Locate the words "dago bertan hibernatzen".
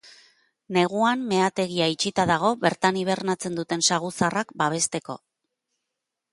2.33-3.61